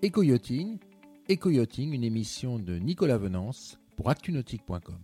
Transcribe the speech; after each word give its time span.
Éco-yachting, 0.00 0.78
Éco-yachting, 1.28 1.92
une 1.92 2.04
émission 2.04 2.60
de 2.60 2.76
Nicolas 2.76 3.18
Venance 3.18 3.80
pour 3.96 4.10
actunautique.com. 4.10 5.02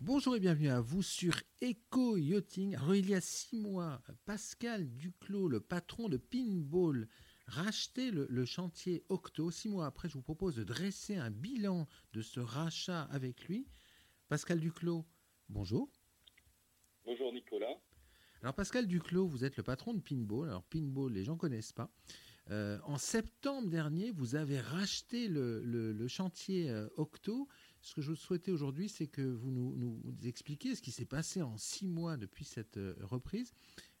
Bonjour 0.00 0.34
et 0.34 0.40
bienvenue 0.40 0.70
à 0.70 0.80
vous 0.80 1.02
sur 1.02 1.34
Éco-yachting. 1.60 2.74
Alors 2.74 2.96
il 2.96 3.08
y 3.08 3.14
a 3.14 3.20
six 3.20 3.56
mois, 3.56 4.02
Pascal 4.24 4.88
Duclos, 4.96 5.46
le 5.46 5.60
patron 5.60 6.08
de 6.08 6.16
Pinball, 6.16 7.06
rachetait 7.46 8.10
le, 8.10 8.26
le 8.28 8.44
chantier 8.44 9.04
Octo. 9.08 9.52
Six 9.52 9.68
mois 9.68 9.86
après, 9.86 10.08
je 10.08 10.14
vous 10.14 10.22
propose 10.22 10.56
de 10.56 10.64
dresser 10.64 11.14
un 11.14 11.30
bilan 11.30 11.86
de 12.14 12.22
ce 12.22 12.40
rachat 12.40 13.02
avec 13.04 13.44
lui. 13.44 13.68
Pascal 14.28 14.58
Duclos, 14.58 15.06
bonjour. 15.48 15.88
Bonjour 17.04 17.32
Nicolas. 17.32 17.78
Alors 18.42 18.54
Pascal 18.54 18.88
Duclos, 18.88 19.28
vous 19.28 19.44
êtes 19.44 19.56
le 19.56 19.62
patron 19.62 19.94
de 19.94 20.00
Pinball. 20.00 20.48
Alors 20.48 20.64
Pinball, 20.64 21.12
les 21.12 21.22
gens 21.22 21.36
connaissent 21.36 21.72
pas. 21.72 21.88
Euh, 22.50 22.78
en 22.84 22.96
septembre 22.96 23.68
dernier, 23.68 24.10
vous 24.10 24.34
avez 24.34 24.58
racheté 24.58 25.28
le, 25.28 26.08
chantier 26.08 26.70
euh, 26.70 26.88
Octo. 26.96 27.46
Ce 27.82 27.94
que 27.94 28.00
je 28.00 28.10
vous 28.10 28.16
souhaitais 28.16 28.50
aujourd'hui, 28.50 28.88
c'est 28.88 29.06
que 29.06 29.22
vous 29.22 29.50
nous, 29.50 30.00
expliquiez 30.24 30.74
ce 30.74 30.82
qui 30.82 30.90
s'est 30.90 31.04
passé 31.04 31.42
en 31.42 31.56
six 31.58 31.86
mois 31.86 32.16
depuis 32.16 32.44
cette 32.44 32.78
euh, 32.78 32.94
reprise. 33.02 33.52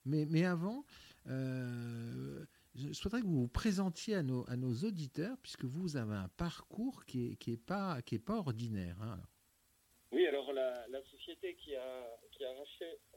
Mais, 0.04 0.44
avant, 0.46 0.86
je 1.26 2.92
souhaiterais 2.92 3.20
que 3.20 3.26
vous 3.26 3.42
vous 3.42 3.48
présentiez 3.48 4.14
à 4.14 4.22
nos, 4.22 4.74
auditeurs, 4.84 5.36
puisque 5.42 5.64
vous 5.64 5.98
avez 5.98 6.14
un 6.14 6.28
parcours 6.28 7.04
qui 7.04 7.36
n'est 7.46 7.56
pas, 7.58 8.00
ordinaire. 8.28 8.96
hein. 9.02 9.20
Oui, 10.10 10.26
alors 10.26 10.50
la, 10.54 11.02
société 11.10 11.54
qui 11.56 11.76
a, 11.76 12.06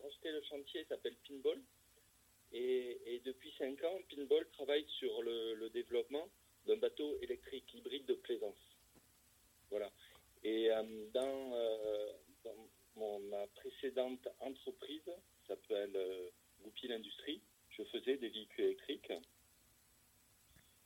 racheté 0.03 0.31
le 0.31 0.41
chantier 0.50 0.86
s'appelle 0.89 1.16
Pinball. 1.25 1.61
Et, 2.53 3.21
depuis 3.23 3.53
5 3.57 3.83
ans, 3.83 3.99
Pinball 4.09 4.47
travaille 4.52 4.85
sur 4.99 5.21
le, 5.21 5.69
développement 5.69 6.27
d'un 6.66 6.77
bateau 6.77 7.17
électrique 7.21 7.73
hybride 7.73 8.05
de 8.05 8.16
plaisance. 8.16 8.58
Voilà. 9.69 9.91
Et 10.43 10.69
euh, 10.71 10.83
dans, 11.13 11.53
euh, 11.53 12.11
dans 12.43 12.69
mon, 12.95 13.19
ma 13.19 13.47
précédente 13.47 14.27
entreprise, 14.39 15.09
s'appelle 15.47 15.95
euh, 15.95 16.30
Goupil 16.63 16.91
Industrie, 16.91 17.41
je 17.69 17.83
faisais 17.83 18.17
des 18.17 18.30
véhicules 18.30 18.65
électriques. 18.65 19.13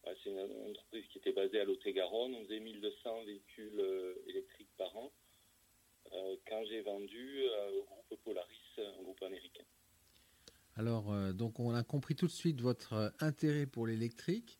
Ouais, 0.05 0.15
C'est 0.23 0.29
une 0.29 0.69
entreprise 0.69 1.07
qui 1.07 1.17
était 1.17 1.31
basée 1.31 1.59
à 1.59 1.65
Lot-et-Garonne. 1.65 2.35
On 2.35 2.43
faisait 2.43 2.59
1200 2.59 3.23
véhicules 3.23 4.15
électriques 4.27 4.69
par 4.77 4.95
an. 4.95 5.11
Quand 6.47 6.63
j'ai 6.65 6.81
vendu 6.81 7.43
au 7.73 7.83
groupe 7.83 8.21
Polaris, 8.23 8.77
un 8.77 9.01
groupe 9.01 9.21
américain. 9.23 9.65
Alors, 10.77 11.13
euh, 11.13 11.31
donc 11.31 11.59
on 11.59 11.73
a 11.73 11.83
compris 11.83 12.15
tout 12.15 12.27
de 12.27 12.31
suite 12.31 12.59
votre 12.59 12.93
euh, 12.93 13.09
intérêt 13.21 13.65
pour 13.65 13.87
l'électrique. 13.87 14.59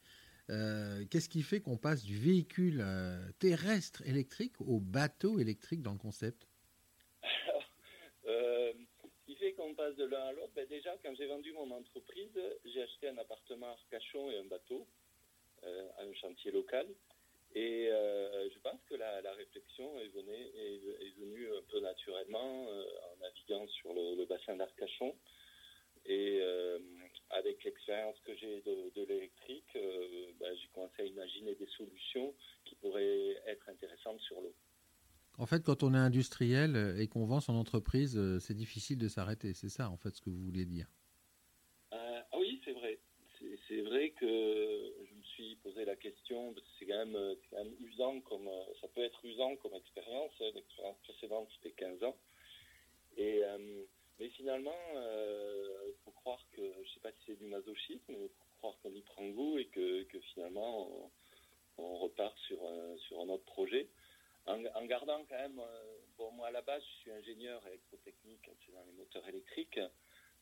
Euh, 0.50 1.04
Qu'est-ce 1.12 1.28
qui 1.28 1.42
fait 1.42 1.60
qu'on 1.60 1.76
passe 1.76 2.04
du 2.06 2.18
véhicule 2.18 2.86
terrestre 3.40 4.02
électrique 4.08 4.62
au 4.62 4.80
bateau 4.80 5.40
électrique 5.40 5.82
dans 5.82 5.92
le 5.92 5.98
concept? 5.98 6.48
Euh, 8.28 8.74
ce 9.04 9.26
qui 9.26 9.36
fait 9.36 9.54
qu'on 9.54 9.74
passe 9.76 9.96
de 9.98 10.06
l'un 10.06 10.26
à 10.28 10.32
l'autre, 10.32 10.52
ben 10.56 10.68
déjà, 10.68 10.96
quand 11.04 11.14
j'ai 11.16 11.28
vendu 11.28 11.52
mon 11.54 11.70
entreprise, 11.72 12.40
j'ai 12.64 12.82
acheté 12.82 13.10
un 13.10 13.18
appartement 13.18 13.68
à 13.68 13.72
Arcachon 13.72 14.32
et 14.32 14.38
un 14.38 14.46
bateau 14.46 14.88
à 15.64 16.02
un 16.02 16.14
chantier 16.14 16.52
local. 16.52 16.88
Et 17.54 17.88
je 17.88 18.60
pense 18.60 18.80
que 18.90 18.96
la, 18.96 19.34
réflexion 19.34 20.00
est 20.00 20.08
venue, 20.08 21.48
un 21.56 21.62
peu 21.72 21.80
naturellement 21.82 22.68
en 22.68 23.18
naviguant 23.22 23.68
sur 23.68 23.94
le 23.94 24.26
bassin 24.26 24.56
d'Arcachon. 24.56 25.16
Et 26.08 26.40
euh, 26.42 26.78
avec 27.32 27.64
l'expérience 27.64 28.16
que 28.26 28.36
j'ai 28.36 28.62
de, 28.62 28.92
de 28.96 29.06
l'électrique, 29.06 29.66
euh, 29.76 30.32
ben, 30.40 30.56
j'ai 30.56 30.68
commencé 30.74 31.02
à 31.02 31.06
imaginer 31.06 31.56
des 31.56 31.68
solutions 31.78 32.34
qui 32.66 32.76
pourraient 32.76 33.36
être 33.48 33.68
intéressantes 33.70 34.20
sur 34.22 34.40
l'eau. 34.42 34.54
En 35.38 35.46
fait, 35.48 35.64
quand 35.64 35.84
on 35.84 35.94
est 35.94 35.98
industriel 35.98 36.76
euh, 36.76 36.98
et 37.00 37.08
qu'on 37.08 37.26
vend 37.26 37.40
son 37.42 37.56
entreprise, 37.56 38.20
c'est 38.40 38.54
difficile 38.54 38.98
de 39.00 39.08
s'arrêter. 39.08 39.54
C'est 39.54 39.70
ça, 39.70 39.90
en 39.90 39.98
fait, 39.98 40.16
ce 40.16 40.22
que 40.22 40.30
vous 40.30 40.44
voulez 40.46 40.66
dire. 40.66 40.88
Euh, 41.94 42.22
ah 42.32 42.38
oui, 42.38 42.62
c'est 42.64 42.74
vrai. 42.74 43.00
C'est- 43.68 43.82
vrai 43.82 44.12
que 44.12 44.26
je 45.10 45.14
me 45.16 45.24
suis 45.24 45.56
posé 45.58 45.86
la 45.86 45.96
question, 45.96 46.54
c'est 46.80 46.86
quand, 46.86 47.06
quand 47.52 47.58
même 47.64 47.74
usant, 47.80 48.22
comme, 48.22 48.50
ça 48.82 48.88
peut 48.90 49.04
être 49.04 49.24
usant 49.26 49.56
comme 49.58 49.74
expérience. 49.74 50.32
hein. 50.42 50.52
L'expérience 50.54 50.98
précédente, 51.04 51.50
c'était 51.56 51.76
15 51.76 52.04
ans. 52.04 52.18
Et, 53.18 53.42
mais 54.20 54.30
finalement, 54.30 54.76
euh, 54.96 55.68
il 55.88 55.96
faut 56.04 56.12
croire 56.12 56.40
que, 56.52 56.62
je 56.62 56.80
ne 56.80 56.94
sais 56.94 57.00
pas 57.02 57.12
si 57.12 57.18
c'est 57.28 57.40
du 57.40 57.46
masochisme, 57.48 58.04
mais 58.10 58.28
faut 58.28 58.58
croire 58.58 58.78
qu'on 58.82 58.94
y 58.94 59.02
prend 59.02 59.28
goût 59.30 59.58
et 59.58 59.66
que, 59.66 60.06
finalement, 60.34 61.12
on, 61.78 61.98
repart 61.98 62.38
sur, 62.48 62.58
un- 62.64 63.30
autre 63.30 63.44
projet. 63.46 63.90
En, 64.46 64.86
gardant 64.86 65.26
quand 65.28 65.36
même, 65.36 65.60
euh, 65.60 65.98
bon, 66.18 66.32
moi 66.32 66.48
à 66.48 66.52
la 66.52 66.62
base, 66.62 66.82
je 66.84 67.02
suis 67.02 67.12
ingénieur 67.12 67.66
électrotechnique 67.68 68.50
c'est 68.66 68.72
dans 68.72 68.84
les 68.86 68.94
moteurs 68.94 69.28
électriques. 69.28 69.80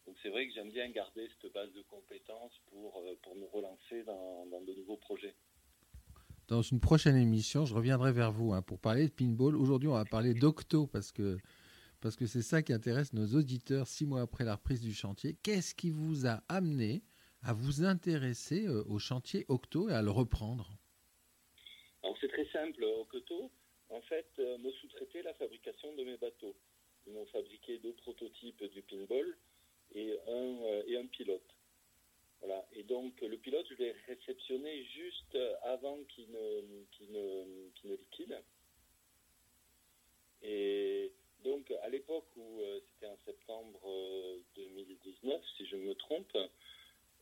Donc 0.06 0.16
c'est 0.22 0.29
vrai 0.29 0.47
que 0.47 0.53
j'aime 0.53 0.69
bien 0.69 0.89
garder 0.89 1.29
cette 1.41 1.53
base 1.53 1.72
de 1.72 1.81
compétences 1.83 2.59
pour, 2.69 2.97
euh, 2.97 3.17
pour 3.23 3.35
me 3.35 3.45
relancer 3.45 4.03
dans, 4.03 4.45
dans 4.47 4.62
de 4.62 4.73
nouveaux 4.73 4.97
projets. 4.97 5.33
Dans 6.50 6.62
une 6.62 6.81
prochaine 6.81 7.16
émission, 7.16 7.66
je 7.66 7.73
reviendrai 7.73 8.12
vers 8.12 8.31
vous 8.31 8.53
hein, 8.53 8.62
pour 8.62 8.78
parler 8.78 9.07
de 9.07 9.13
pinball. 9.13 9.56
Aujourd'hui, 9.56 9.88
on 9.88 9.94
va 9.94 10.03
parler 10.03 10.33
d'octo 10.33 10.88
parce 10.88 11.12
que 11.13 11.38
parce 12.03 12.17
que 12.17 12.25
c'est 12.25 12.41
ça 12.41 12.61
qui 12.61 12.73
intéresse 12.73 13.13
nos 13.13 13.27
auditeurs 13.39 13.87
six 13.87 14.05
mois 14.05 14.21
après 14.21 14.43
la 14.43 14.55
reprise 14.55 14.81
du 14.81 14.93
chantier. 14.93 15.37
Qu'est-ce 15.41 15.73
qui 15.73 15.89
vous 15.89 16.27
a 16.27 16.43
amené 16.49 17.01
à 17.41 17.53
vous 17.53 17.85
intéresser 17.85 18.67
euh, 18.67 18.83
au 18.89 18.99
chantier 18.99 19.45
octo 19.47 19.89
et 19.89 19.93
à 19.93 20.01
le 20.01 20.11
reprendre? 20.11 20.77
Alors 22.03 22.17
c'est 22.19 22.27
très 22.27 22.45
simple, 22.47 22.83
Okoto, 22.83 23.49
en 23.87 24.01
fait, 24.01 24.27
euh, 24.39 24.57
me 24.57 24.69
sous-traiter 24.71 25.21
la 25.21 25.33
fabrication 25.35 25.95
de 25.95 26.03
mes 26.03 26.17
bateaux. 26.17 26.57
Ils 27.07 27.13
m'ont 27.13 27.25
fabriqué 27.27 27.79
deux 27.79 27.93
prototypes 27.93 28.65
du 28.65 28.81
pinball 28.81 29.37
et 29.95 30.11
un, 30.27 30.61
euh, 30.61 31.03
pilote. 31.09 31.55
Voilà. 32.41 32.67
Et 32.73 32.83
donc 32.83 33.21
le 33.21 33.37
pilote, 33.37 33.65
je 33.69 33.75
l'ai 33.75 33.95
réceptionné 34.07 34.83
juste 34.83 35.37
avant 35.63 35.97
qu'il 36.09 36.29
ne, 36.31 37.87
ne 37.87 37.95
liquide. 37.95 38.37
Et 40.41 41.13
donc 41.43 41.71
à 41.81 41.89
l'époque 41.89 42.27
où 42.35 42.61
euh, 42.61 42.79
c'était 42.93 43.07
en 43.07 43.17
septembre 43.25 43.79
euh, 43.85 44.39
2019, 44.55 45.41
si 45.57 45.65
je 45.65 45.75
me 45.75 45.93
trompe, 45.95 46.37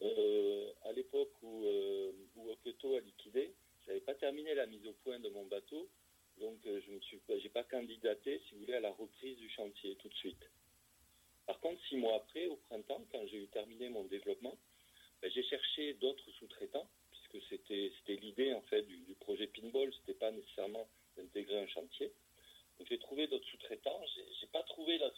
euh, 0.02 0.72
à 0.84 0.92
l'époque 0.94 1.34
où, 1.44 1.66
euh, 1.66 2.12
où 2.36 2.50
a 2.50 3.00
liquidé, 3.00 3.54
j'avais 3.86 4.02
pas 4.02 4.16
terminé 4.16 4.54
la 4.56 4.66
mise 4.66 4.86
au 4.88 4.94
point 5.04 5.20
de 5.20 5.30
mon 5.30 5.46
bateau, 5.46 5.90
donc 6.40 6.58
euh, 6.66 6.82
je 6.86 6.92
me 6.92 7.00
suis, 7.02 7.20
j'ai 7.38 7.50
pas 7.50 7.64
candidaté, 7.64 8.42
si 8.48 8.56
vous 8.56 8.62
voulez, 8.62 8.74
à 8.74 8.80
la 8.80 8.92
reprise 8.92 9.38
du 9.38 9.50
chantier 9.50 9.96
tout 9.98 10.10
de 10.10 10.14
suite. 10.16 10.50
Par 11.46 11.60
contre, 11.60 11.82
six 11.88 11.98
mois 11.98 12.16
après, 12.16 12.48
au 12.48 12.56
printemps, 12.56 13.06
quand 13.12 13.26
j'ai 13.28 13.44
eu 13.44 13.48
terminé 13.48 13.90
mon 13.90 14.04
développement, 14.06 14.58
ben, 15.22 15.30
j'ai 15.32 15.44
cherché 15.44 15.94
d'autres 15.96 16.32
sous-traitants, 16.40 16.90
puisque 17.12 17.46
c'était, 17.50 17.92
c'était 18.00 18.20
l'idée 18.20 18.54
en 18.54 18.62
fait 18.64 18.82
du, 18.84 18.98
du 19.02 19.14
projet 19.16 19.48
Pinball, 19.48 19.94
c'était 20.00 20.18
pas 20.18 20.32
nécessairement 20.32 20.88
d'intégrer 21.16 21.60
un 21.60 21.68
chantier. 21.68 22.12
Donc 22.80 22.88
j'ai 22.90 22.98
trouvé 22.98 23.28
d'autres 23.28 23.48
sous-traitants, 23.50 24.02
j'ai, 24.16 24.26
j'ai 24.40 24.48
pas 24.48 24.64
trouvé 24.64 24.98
la 24.98 25.12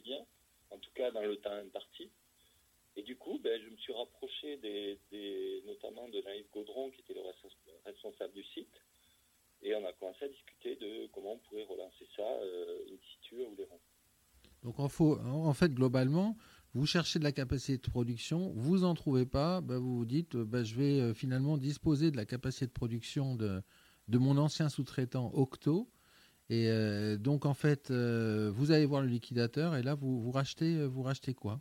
bien, 0.00 0.24
en 0.70 0.78
tout 0.78 0.90
cas 0.94 1.10
dans 1.10 1.22
le 1.22 1.36
temps 1.36 1.52
imparti. 1.52 2.10
Et 2.96 3.02
du 3.02 3.16
coup, 3.16 3.38
ben, 3.42 3.60
je 3.62 3.68
me 3.68 3.76
suis 3.76 3.92
rapproché 3.92 4.56
des, 4.56 5.62
notamment 5.66 6.08
de 6.08 6.20
Naïf 6.22 6.46
Gaudron, 6.50 6.90
qui 6.90 7.00
était 7.00 7.14
le 7.14 7.20
respons- 7.20 7.52
responsable 7.84 8.32
du 8.32 8.44
site, 8.44 8.74
et 9.62 9.74
on 9.74 9.84
a 9.84 9.92
commencé 9.92 10.24
à 10.24 10.28
discuter 10.28 10.76
de 10.76 11.06
comment 11.12 11.34
on 11.34 11.38
pourrait 11.38 11.64
relancer 11.64 12.06
ça 12.16 12.22
euh, 12.22 12.86
in 12.90 12.96
situ 13.12 13.42
Oléron. 13.42 13.80
Donc 14.62 14.80
en, 14.80 15.52
fait, 15.54 15.72
globalement, 15.72 16.36
vous 16.74 16.86
cherchez 16.86 17.18
de 17.18 17.24
la 17.24 17.32
capacité 17.32 17.76
de 17.76 17.90
production, 17.90 18.52
vous 18.54 18.84
en 18.84 18.94
trouvez 18.94 19.26
pas, 19.26 19.60
bah, 19.60 19.78
vous 19.78 19.98
vous 19.98 20.06
dites, 20.06 20.36
bah, 20.36 20.64
je 20.64 20.74
vais 20.74 21.00
euh, 21.00 21.14
finalement 21.14 21.58
disposer 21.58 22.10
de 22.10 22.16
la 22.16 22.24
capacité 22.24 22.66
de 22.66 22.72
production 22.72 23.36
de, 23.36 23.62
de 24.08 24.18
mon 24.18 24.38
ancien 24.38 24.68
sous-traitant 24.68 25.30
Octo. 25.34 25.88
Et 26.48 26.68
euh, 26.68 27.16
donc 27.16 27.44
en 27.44 27.54
fait, 27.54 27.90
euh, 27.90 28.50
vous 28.54 28.70
allez 28.70 28.86
voir 28.86 29.02
le 29.02 29.08
liquidateur 29.08 29.74
et 29.76 29.82
là, 29.82 29.94
vous, 29.94 30.20
vous, 30.20 30.30
rachetez, 30.30 30.76
euh, 30.76 30.86
vous 30.86 31.02
rachetez 31.02 31.34
quoi? 31.34 31.60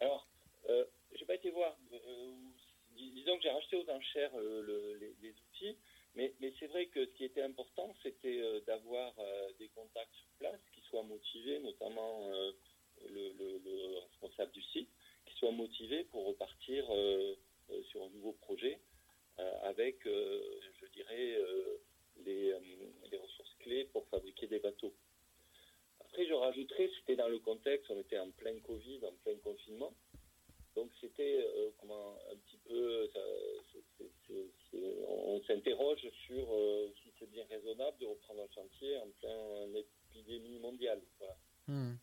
Alors, 0.00 0.28
euh, 0.68 0.84
j'ai 1.14 1.24
pas 1.24 1.34
été 1.34 1.50
voir, 1.50 1.76
dis- 2.96 3.10
disons 3.10 3.36
que 3.36 3.42
j'ai 3.42 3.50
racheté 3.50 3.76
aux 3.76 3.90
enchères 3.90 4.36
le- 4.36 4.94
les, 5.00 5.16
les 5.20 5.30
outils, 5.30 5.76
mais, 6.14 6.32
mais 6.40 6.52
c'est 6.60 6.68
vrai 6.68 6.86
que 6.86 7.04
ce 7.06 7.10
qui 7.14 7.24
était 7.24 7.42
important, 7.42 7.92
c'était 8.02 8.40
euh, 8.40 8.60
d'avoir 8.66 9.12
euh, 9.18 9.52
des 9.58 9.68
contacts 9.68 10.14
sur 10.14 10.28
place 10.38 10.60
qui 10.72 10.80
soient 10.82 11.02
motivés, 11.02 11.58
notamment 11.60 12.28
euh, 12.28 12.52
le, 13.08 13.32
le- 13.32 13.58
le 13.64 13.98
responsable 14.10 14.52
du 14.52 14.62
site, 14.62 14.88
qui 15.26 15.34
soit 15.38 15.50
motivé 15.52 16.04
pour 16.04 16.24
repartir 16.26 16.86
euh, 16.90 17.34
euh, 17.70 17.82
sur 17.90 18.04
un 18.04 18.10
nouveau 18.10 18.32
projet 18.32 18.78
euh, 19.38 19.52
avec, 19.64 20.06
euh, 20.06 20.40
je 20.80 20.86
dirais, 20.92 21.34
euh, 21.36 21.78
les, 22.24 22.52
euh, 22.52 22.60
les 23.10 23.18
ressources 23.18 23.54
clés 23.60 23.84
pour 23.92 24.06
fabriquer 24.08 24.46
des 24.46 24.58
bateaux. 24.60 24.94
Après, 26.00 26.26
je 26.26 26.32
rajouterais, 26.32 26.90
c'était 26.98 27.15
dans 27.26 27.32
le 27.32 27.38
contexte, 27.40 27.90
on 27.90 27.98
était 27.98 28.18
en 28.18 28.30
plein 28.30 28.56
Covid, 28.60 29.00
en 29.04 29.12
plein 29.24 29.36
confinement. 29.42 29.92
Donc 30.76 30.90
c'était 31.00 31.42
euh, 31.42 31.70
comment 31.80 32.16
un 32.30 32.36
petit 32.36 32.58
peu, 32.68 33.08
ça, 33.12 33.20
c'est- 33.72 35.46
s'interroge 35.46 36.08
sur 36.26 36.48
si 37.02 37.12
c'est 37.18 37.30
bien 37.30 37.44
raisonnable 37.48 37.98
de 37.98 38.06
reprendre 38.06 38.42
un 38.42 38.52
chantier 38.52 38.98
en 38.98 39.08
plein 39.20 39.74
épidémie 39.74 40.58
mondiale. 40.58 41.00
Hmm. 41.68 41.94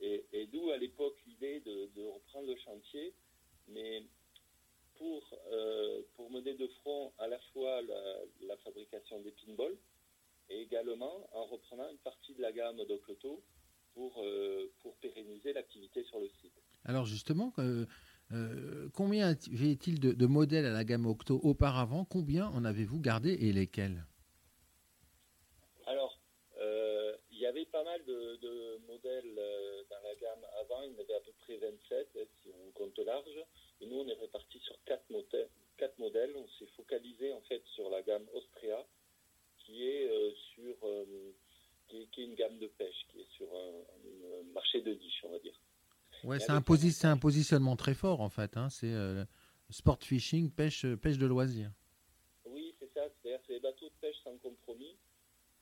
Et, 0.00 0.46
d'où 0.46 0.70
à 0.70 0.76
l'époque 0.76 1.16
l'idée 1.26 1.60
de, 1.60 2.02
reprendre 2.02 2.46
le 2.48 2.56
chantier, 2.56 3.12
mais 3.68 4.04
pour, 4.96 5.22
pour 6.14 6.30
mener 6.30 6.54
de 6.54 6.68
front 6.68 7.12
à 7.18 7.26
la 7.26 7.38
fois 7.52 7.82
la, 7.82 8.56
fabrication 8.58 9.20
des 9.20 9.32
pinballs 9.32 9.76
et 10.50 10.62
également 10.62 11.28
en 11.32 11.46
reprenant 11.46 11.88
une 11.90 11.98
partie 11.98 12.34
de 12.34 12.42
la 12.42 12.52
gamme 12.52 12.84
d'Ocloto 12.84 13.42
pour, 13.94 14.24
pour 14.80 14.96
pérenniser 14.96 15.52
l'activité 15.52 16.04
sur 16.04 16.20
le 16.20 16.28
site. 16.40 16.54
Alors 17.00 17.08
justement, 17.08 17.54
euh, 17.58 18.90
combien 18.94 19.28
avait-il 19.28 20.00
de, 20.00 20.26
modèles 20.26 20.66
à 20.66 20.70
la 20.70 20.84
gamme 20.84 21.06
Octo 21.06 21.40
auparavant? 21.42 22.04
Combien 22.04 22.48
en 22.48 22.66
avez-vous 22.66 23.00
gardé 23.00 23.32
et 23.40 23.54
lesquels? 23.54 24.04
Alors, 25.86 26.20
euh, 26.58 27.16
il 27.30 27.38
y 27.38 27.46
avait 27.46 27.64
pas 27.64 27.82
mal 27.84 28.04
de, 28.04 28.76
modèles 28.86 29.34
euh, 29.38 29.82
dans 29.88 30.02
la 30.02 30.14
gamme 30.16 30.44
avant. 30.60 30.82
Il 30.82 30.92
y 30.92 30.96
en 30.96 31.00
avait 31.00 31.14
à 31.14 31.20
peu 31.20 31.32
près 31.38 31.56
27, 31.56 32.08
hein, 32.16 32.20
si 32.42 32.50
on 32.50 32.70
compte 32.72 32.98
large. 32.98 33.46
Et 33.80 33.86
nous, 33.86 33.96
on 33.96 34.06
est 34.06 34.20
répartis 34.20 34.60
sur 34.60 34.76
4 34.84 35.08
modèles. 35.08 35.48
Quatre 35.78 35.98
modèles. 35.98 36.36
On 36.36 36.46
s'est 36.58 36.70
focalisé 36.76 37.32
en 37.32 37.40
fait 37.48 37.62
sur 37.74 37.88
la 37.88 38.02
gamme 38.02 38.26
Austria, 38.34 38.86
qui 39.56 39.88
est 39.88 40.34
sur 40.52 40.76
qui 41.88 41.96
est, 41.96 42.18
une 42.18 42.34
gamme 42.34 42.58
de 42.58 42.66
pêche, 42.66 43.06
qui 43.08 43.20
est 43.20 43.30
sur 43.38 43.48
un 43.56 44.42
marché 44.52 44.82
de 44.82 44.92
niche. 44.92 45.19
Ouais, 46.24 46.38
c'est 46.38 46.50
un, 46.50 46.56
un, 46.56 47.16
positionnement 47.16 47.76
très 47.76 47.94
fort 47.94 48.20
en 48.20 48.28
fait. 48.28 48.56
Hein. 48.56 48.68
C'est 48.68 48.92
euh, 48.92 49.24
sport 49.70 49.98
fishing, 50.02 50.50
pêche, 50.50 50.86
pêche 50.96 51.18
de 51.18 51.26
loisirs. 51.26 51.70
Oui, 52.44 52.74
c'est 52.78 52.92
ça. 52.92 53.02
C'est-à-dire 53.08 53.40
c'est 53.46 53.54
des 53.54 53.60
bateaux 53.60 53.88
de 53.88 53.94
pêche 54.00 54.16
sans 54.22 54.36
compromis 54.38 54.96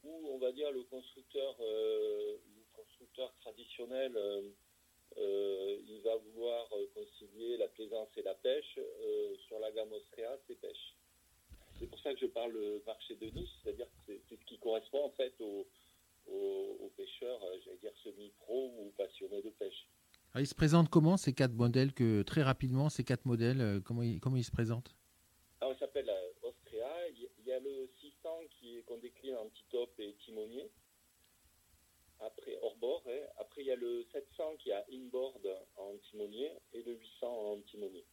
où 0.03 0.29
on 0.33 0.39
va 0.39 0.53
dire 0.53 0.71
le 0.73 0.83
constructeur, 0.85 1.57
euh, 1.61 2.37
le 2.57 2.63
constructeur 2.73 3.33
traditionnel, 3.41 4.17
euh, 4.17 5.79
il 5.87 6.01
va 6.03 6.17
vouloir 6.17 6.69
concilier 6.95 7.57
la 7.57 7.69
plaisance 7.69 8.09
et 8.17 8.23
la 8.23 8.35
pêche. 8.35 8.79
sur 9.47 9.59
la 9.59 9.71
gamme 9.73 9.93
Austria, 9.93 10.37
c'est 10.47 10.61
pêche. 10.61 10.95
C'est 11.79 11.87
pour 11.87 11.99
ça 12.01 12.13
que 12.13 12.21
je 12.21 12.27
parle 12.27 12.81
marché 12.87 13.15
de 13.17 13.27
niche, 13.27 13.51
c'est-à-dire 13.63 13.87
que 13.87 14.13
c'est 14.29 14.37
ce 14.37 14.45
qui 14.45 14.59
correspond 14.59 15.05
en 15.05 15.11
fait 15.11 15.33
aux, 15.41 15.67
aux 16.27 16.93
pêcheurs, 16.97 17.41
j'allais 17.65 17.79
dire 17.79 17.93
semi-pro 18.03 18.75
ou 18.79 18.93
passionnés 18.97 19.43
de 19.43 19.51
pêche. 19.51 19.87
Ah, 20.39 20.41
ils 20.41 20.47
se 20.47 20.55
présentent 20.55 20.89
comment 20.89 21.17
ces 21.17 21.33
quatre 21.33 21.55
modèles 21.55 21.93
que 21.93 22.23
très 22.23 22.45
rapidement 22.45 22.89
ces 22.91 23.03
quatre 23.03 23.25
modèles 23.25 23.61
euh, 23.61 23.81
comment 23.81 24.05
ils, 24.05 24.21
comment 24.21 24.37
ils 24.37 24.45
se 24.45 24.53
présentent? 24.53 24.95
Alors 25.61 25.75
il 25.75 25.79
s'appelle 25.81 26.09
euh, 26.09 26.49
Austria. 26.49 26.87
Il 27.09 27.45
y 27.45 27.51
a 27.51 27.59
le 27.59 27.89
600 28.01 28.29
qui 28.49 28.81
qu'on 28.85 28.99
décline 28.99 29.35
en 29.35 29.49
petit-top 29.49 29.91
et 29.99 30.15
timonier. 30.25 30.71
Après 32.21 32.57
hors-bord. 32.63 33.03
Hein. 33.09 33.19
Après 33.41 33.63
il 33.63 33.67
y 33.67 33.73
a 33.73 33.75
le 33.75 34.05
700 34.13 34.45
qui 34.61 34.71
a 34.71 34.85
inboard 34.93 35.45
en 35.77 35.97
timonier 36.09 36.53
et 36.73 36.85
le 36.85 36.93
800 36.93 37.27
en 37.27 37.61
timonier. 37.63 38.05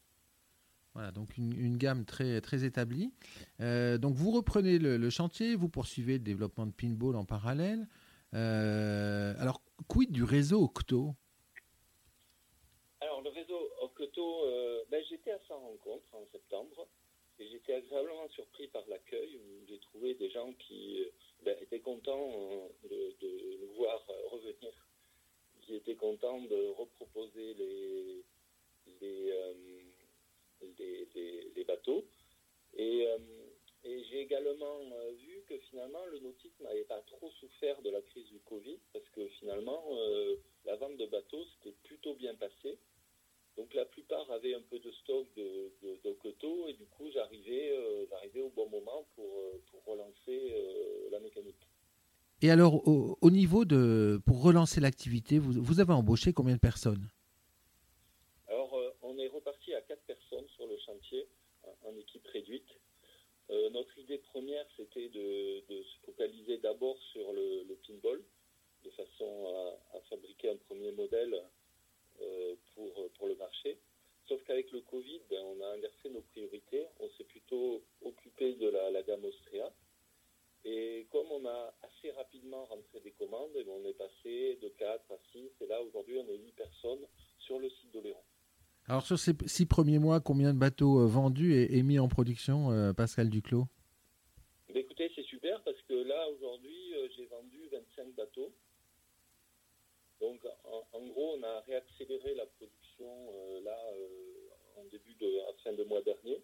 Voilà, 0.96 1.12
donc 1.12 1.38
une, 1.38 1.78
gamme 1.78 2.06
très, 2.06 2.42
très 2.42 2.64
établie. 2.64 3.14
Euh, 3.60 4.00
donc 4.00 4.16
vous 4.16 4.32
reprenez 4.32 4.80
le, 4.80 5.10
chantier, 5.12 5.56
vous 5.56 5.70
poursuivez 5.70 6.14
le 6.14 6.24
développement 6.24 6.66
de 6.66 6.72
pinball 6.72 7.18
en 7.18 7.26
parallèle. 7.26 7.88
alors, 8.34 9.62
quid 9.88 10.12
du 10.12 10.24
réseau 10.24 10.64
Octo? 10.64 11.16
Euh, 14.18 14.84
ben, 14.90 15.04
j'étais 15.10 15.32
à 15.32 15.40
sa 15.48 15.56
rencontre 15.56 16.14
en 16.14 16.26
septembre 16.32 16.88
et 17.40 17.48
j'étais 17.48 17.74
agréablement 17.74 18.30
surpris 18.30 18.68
par 18.68 18.88
l'accueil 18.88 19.40
j'ai 19.68 19.80
trouvé 19.80 20.14
des 20.16 20.30
gens 20.30 20.54
qui 20.54 21.02
euh, 21.02 21.10
ben, 21.44 21.58
étaient 21.62 21.80
contents 21.80 22.70
euh, 22.92 23.12
de, 23.22 23.58
nous 23.62 23.74
voir 23.74 24.06
revenir, 24.32 24.72
qui 25.62 25.76
étaient 25.76 25.96
contents 25.96 26.42
de 26.42 26.68
reproposer 26.70 27.54
les, 27.56 28.24
les, 29.02 29.34
bateaux. 31.66 32.06
Et, 32.78 33.08
et 33.84 34.04
j'ai 34.04 34.22
également 34.22 34.80
vu 35.14 35.44
que 35.48 35.58
finalement 35.70 36.06
le 36.06 36.20
nautisme 36.20 36.64
n'avait 36.64 36.84
pas 36.84 37.02
trop 37.02 37.32
souffert 37.32 37.82
de 37.82 37.90
la 37.90 38.02
crise 38.04 38.28
du 38.28 38.40
Covid 38.42 38.78
parce 38.94 39.08
que 39.10 39.28
finalement 39.40 39.84
la 40.66 40.76
vente 40.76 40.98
de 40.98 41.08
bateaux 41.08 41.44
s'était 41.46 41.76
plutôt 41.84 42.14
bien 42.14 42.36
passée. 42.36 42.78
Donc 43.58 43.74
la 43.74 43.86
plupart 43.86 44.30
avaient 44.32 44.54
un 44.54 44.62
peu 44.62 44.80
de 44.80 44.92
stock 44.92 45.28
de, 45.36 45.72
de, 45.82 46.70
et 46.70 46.74
du 46.74 46.86
coup 46.88 47.10
j'arrivais 47.12 47.72
euh, 47.72 48.06
au 48.42 48.50
bon 48.50 48.70
moment 48.70 49.08
pour, 49.16 49.40
euh, 49.40 49.62
relancer 49.86 50.52
euh, 50.52 51.10
la 51.12 51.20
mécanique. 51.20 51.68
Et 52.42 52.52
alors 52.52 52.86
au, 52.88 53.32
niveau 53.32 53.64
de 53.64 54.20
pour 54.26 54.42
relancer 54.42 54.82
l'activité, 54.82 55.40
vous, 55.40 55.54
vous, 55.54 55.80
avez 55.80 55.94
embauché 55.94 56.34
combien 56.34 56.56
de 56.56 56.60
personnes? 56.60 57.10
Alors 58.48 58.78
on 59.02 59.18
est 59.18 59.28
reparti 59.28 59.74
à 59.74 59.82
quatre 59.82 60.04
personnes 60.04 60.48
sur 60.50 60.68
le 60.68 60.78
chantier 60.80 61.28
en 61.84 61.96
équipe 61.96 62.28
réduite. 62.28 62.70
notre 63.72 63.98
idée 63.98 64.18
première 64.18 64.66
c'était 64.76 65.10
de, 65.10 65.64
se 65.70 66.06
focaliser 66.06 66.58
d'abord 66.58 66.98
sur 67.14 67.32
le, 67.32 67.76
pinball 67.88 68.22
de 68.84 68.90
façon 68.92 69.78
à 69.94 70.00
fabriquer 70.10 70.50
un 70.50 70.58
premier 70.58 70.92
modèle 70.92 71.34
euh, 71.34 71.42
pour, 72.76 73.12
pour 73.18 73.28
le 73.28 73.36
marché. 73.36 73.78
Sauf 74.28 74.44
qu'avec 74.44 74.72
le 74.72 74.82
Covid, 74.82 75.22
ben, 75.30 75.40
on 75.44 75.62
a 75.62 75.68
inversé 75.76 76.10
nos 76.10 76.22
priorités. 76.22 76.88
On 77.00 77.10
s'est 77.12 77.26
plutôt 77.26 77.84
occupé 78.02 78.56
de 78.56 78.70
la, 78.70 79.04
gamme 79.04 79.24
Austria. 79.24 79.72
Et 80.64 81.06
comme 81.12 81.28
on 81.32 81.46
a 81.46 81.76
assez 81.84 82.10
rapidement 82.12 82.66
rentré 82.66 83.00
des 83.02 83.12
commandes, 83.12 83.52
ben, 83.54 83.66
on 83.70 83.86
est 83.86 83.94
passé 83.94 84.58
de 84.62 84.70
4 84.70 85.12
à 85.12 85.18
6. 85.32 85.50
Et 85.62 85.68
là, 85.68 85.80
aujourd'hui, 85.84 86.18
on 86.18 86.28
est 86.28 86.38
8 86.38 86.54
personnes 86.54 87.06
sur 87.38 87.60
le 87.60 87.70
site 87.70 87.92
d'Oléron. 87.94 88.24
Alors, 88.88 89.06
sur 89.06 89.20
ces 89.20 89.34
6 89.46 89.68
premiers 89.68 90.00
mois, 90.00 90.20
combien 90.20 90.54
de 90.54 90.60
bateaux 90.60 91.02
euh, 91.02 91.06
vendus 91.06 91.54
et, 91.54 91.84
mis 91.84 92.00
en 92.00 92.08
production, 92.08 92.72
euh, 92.72 92.94
Pascal 92.94 93.30
Duclos 93.30 93.66
ben, 94.70 94.78
Écoutez, 94.78 95.12
c'est 95.16 95.26
super 95.26 95.62
parce 95.64 95.82
que 95.84 95.94
là, 95.94 96.28
aujourd'hui, 96.30 96.94
j'ai 97.16 97.26
vendu 97.26 97.70
25 97.72 98.16
bateaux. 98.16 98.52
Donc, 100.22 100.42
en, 100.94 101.06
gros, 101.08 101.38
on 101.38 101.44
a 101.44 101.60
réaccéléré 101.62 102.34
la 102.36 102.46
production 102.46 103.30
euh, 103.30 103.62
là 103.62 103.78
euh, 103.94 104.50
en 104.78 104.86
début 104.86 105.14
de, 105.16 105.40
mois 105.86 106.02
dernier. 106.02 106.42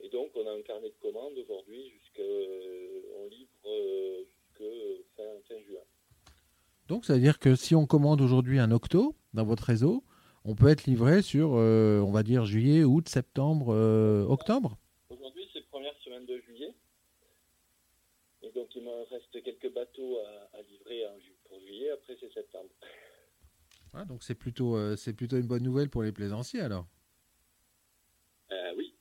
Et 0.00 0.08
donc, 0.08 0.30
on 0.34 0.46
a 0.46 0.52
un 0.52 0.62
carnet 0.62 0.88
de 0.88 0.94
commandes 1.00 1.36
aujourd'hui 1.38 1.90
jusqu'à 1.90 2.22
euh, 2.22 3.02
on 3.18 3.26
livre 3.28 3.50
jusqu'à 4.26 4.64
fin, 5.16 5.24
fin 5.48 5.60
juin. 5.62 5.80
Donc, 6.88 7.04
ça 7.04 7.14
veut 7.14 7.20
dire 7.20 7.38
que 7.38 7.54
si 7.54 7.74
on 7.74 7.86
commande 7.86 8.20
aujourd'hui 8.20 8.58
un 8.58 8.70
octo 8.70 9.14
dans 9.34 9.44
votre 9.44 9.64
réseau, 9.64 10.04
on 10.44 10.54
peut 10.54 10.68
être 10.68 10.84
livré 10.86 11.22
sur, 11.22 11.50
on 11.50 12.10
va 12.10 12.22
dire, 12.22 12.44
juillet, 12.46 12.82
août, 12.82 13.08
septembre, 13.08 13.68
octobre? 14.28 14.78
Aujourd'hui, 15.10 15.48
c'est 15.52 15.60
la 15.60 15.66
première 15.66 15.96
semaine 16.02 16.26
de 16.26 16.38
juillet. 16.40 16.74
Et 18.42 18.50
donc, 18.52 18.74
il 18.74 18.82
me 18.82 19.08
reste 19.10 19.42
quelques 19.44 19.72
bateaux 19.72 20.18
à, 20.54 20.62
livrer 20.62 21.04
pour 21.44 21.60
juillet. 21.60 21.90
Après, 21.90 22.16
c'est 22.18 22.32
septembre. 22.32 22.70
Ah, 23.92 24.04
donc 24.04 24.22
c'est 24.22 24.34
plutôt, 24.34 24.76
euh, 24.76 24.96
c'est 24.96 25.12
plutôt 25.12 25.36
une 25.36 25.46
bonne 25.46 25.64
nouvelle 25.64 25.90
pour 25.90 26.02
les 26.02 26.12
plaisanciers 26.12 26.60
alors? 26.60 26.86
Euh, 28.52 28.74
oui, 28.76 28.94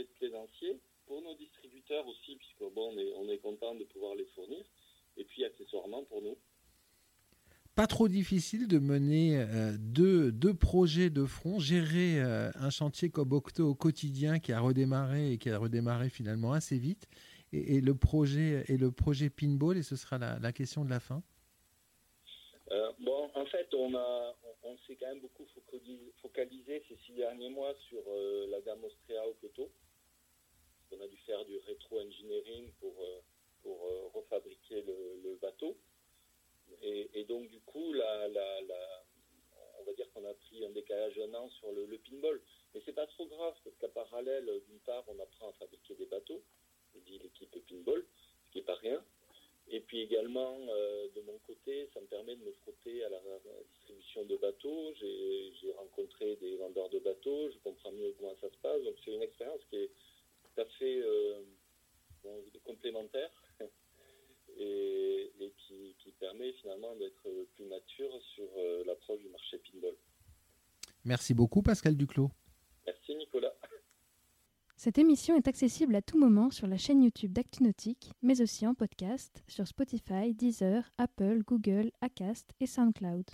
et 0.00 0.04
pour 0.04 0.26
les 0.26 0.28
plaisanciers, 0.28 0.80
pour 1.06 1.22
nos 1.22 1.34
distributeurs 1.34 2.06
aussi, 2.06 2.36
puisque 2.36 2.72
bon, 2.74 2.92
on 2.92 2.98
est, 2.98 3.12
on 3.16 3.28
est 3.28 3.38
content 3.38 3.74
de 3.74 3.84
pouvoir 3.84 4.14
les 4.14 4.26
fournir, 4.34 4.64
et 5.16 5.24
puis 5.24 5.44
accessoirement 5.44 6.04
pour 6.04 6.22
nous. 6.22 6.36
Pas 7.74 7.86
trop 7.86 8.08
difficile 8.08 8.68
de 8.68 8.78
mener 8.78 9.38
euh, 9.38 9.76
deux, 9.78 10.32
deux, 10.32 10.54
projets 10.54 11.08
de 11.08 11.24
front, 11.24 11.58
gérer 11.58 12.20
un 12.20 12.70
chantier 12.70 13.10
comme 13.10 13.32
Octo 13.32 13.68
au 13.68 13.74
quotidien 13.74 14.38
qui 14.38 14.52
a 14.52 14.60
redémarré 14.60 15.32
et 15.32 15.38
qui 15.38 15.50
a 15.50 15.58
redémarré 15.58 16.10
finalement 16.10 16.52
assez 16.52 16.78
vite, 16.78 17.06
et, 17.52 17.80
le 17.80 17.94
projet 17.94 18.64
et 18.68 18.76
le 18.76 18.92
projet 18.92 19.30
Pinball, 19.30 19.76
et 19.76 19.82
ce 19.82 19.96
sera 19.96 20.18
la, 20.18 20.38
la 20.38 20.52
question 20.52 20.84
de 20.84 20.90
la 20.90 21.00
fin. 21.00 21.22
bon, 23.00 23.30
en 23.34 23.46
fait, 23.46 23.72
on, 23.74 23.94
a, 23.94 24.34
on, 24.62 24.76
s'est 24.86 24.96
quand 24.96 25.08
même 25.08 25.20
beaucoup 25.20 25.46
focalisé, 26.22 26.82
ces 26.88 26.96
six 27.06 27.12
derniers 27.12 27.50
mois 27.50 27.74
sur 27.88 28.02
euh, 28.08 28.46
la 28.48 28.60
gamme 28.60 28.84
Austria 28.84 29.26
au 29.26 29.34
Coteau. 29.34 29.70
On 30.92 31.00
a 31.00 31.06
dû 31.06 31.16
faire 31.18 31.44
du 31.44 31.56
rétro-engineering 31.58 32.72
pour, 32.80 32.94
euh, 33.00 33.20
pour 33.62 33.86
euh, 33.86 34.08
refabriquer 34.14 34.82
le, 34.82 35.36
bateau. 35.40 35.76
Et, 36.82 37.24
donc, 37.24 37.48
du 37.48 37.60
coup, 37.60 37.92
la, 37.92 38.28
on 39.80 39.84
va 39.84 39.92
dire 39.94 40.10
qu'on 40.12 40.24
a 40.24 40.34
pris 40.34 40.64
un 40.64 40.70
décalage 40.70 41.18
un 41.18 41.34
an 41.34 41.48
sur 41.48 41.72
le, 41.72 41.86
pinball. 41.98 42.40
Mais 42.74 42.82
c'est 42.84 42.92
pas 42.92 43.06
trop 43.06 43.26
grave, 43.26 43.54
parce 43.64 43.76
qu'à 43.76 43.88
parallèle, 43.88 44.50
d'une 44.66 44.80
part, 44.80 45.04
on 45.08 45.18
apprend 45.18 45.48
à 45.48 45.52
fabriquer 45.54 45.94
des 45.94 46.06
bateaux, 46.06 46.42
dit 47.06 47.18
l'équipe 47.18 47.56
pinball, 47.66 48.04
ce 48.46 48.52
qui 48.52 48.58
n'est 48.58 48.64
pas 48.64 48.76
rien. 48.76 49.02
Et 49.72 49.80
puis 49.80 50.00
également, 50.00 50.58
euh, 50.68 51.08
de 51.14 51.20
mon 51.20 51.38
côté, 51.46 51.88
ça 51.94 52.00
me 52.00 52.06
permet 52.06 52.34
de 52.34 52.44
me 52.44 52.52
frotter 52.62 53.04
à 53.04 53.08
la, 53.08 53.20
distribution 53.72 54.24
de 54.24 54.36
bateaux. 54.36 54.92
J'ai 55.00 55.72
rencontré 55.76 56.36
des 56.36 56.56
vendeurs 56.56 56.88
de 56.90 56.98
bateaux, 56.98 57.50
je 57.50 57.58
comprends 57.58 57.92
mieux 57.92 58.12
comment 58.18 58.34
ça 58.40 58.50
se 58.50 58.56
passe. 58.58 58.82
Donc 58.82 58.96
c'est 59.04 59.12
une 59.12 59.22
expérience 59.22 59.60
qui 59.70 59.76
est 59.76 59.90
tout 60.60 60.66
à 60.66 60.66
fait 60.66 61.02
supplémentaire 62.80 63.30
et, 64.58 65.32
qui, 65.66 65.94
qui, 65.98 66.12
permet 66.12 66.52
finalement 66.54 66.94
d'être 66.96 67.28
plus 67.54 67.64
mature 67.64 68.10
sur 68.34 68.48
l'approche 68.86 69.20
du 69.20 69.28
marché 69.28 69.58
pinball. 69.58 69.94
Merci 71.04 71.34
beaucoup 71.34 71.62
Pascal 71.62 71.96
Duclos. 71.96 72.30
Merci 72.86 73.14
Nicolas. 73.16 73.54
Cette 74.76 74.98
émission 74.98 75.36
est 75.36 75.48
accessible 75.48 75.94
à 75.94 76.02
tout 76.02 76.18
moment 76.18 76.50
sur 76.50 76.66
la 76.66 76.78
chaîne 76.78 77.02
YouTube 77.02 77.32
d'ActuNautique, 77.32 78.12
mais 78.22 78.40
aussi 78.40 78.66
en 78.66 78.74
podcast 78.74 79.42
sur 79.46 79.66
Spotify, 79.66 80.34
Deezer, 80.34 80.90
Apple, 80.98 81.42
Google, 81.46 81.90
Acast 82.00 82.50
et 82.60 82.66
SoundCloud. 82.66 83.24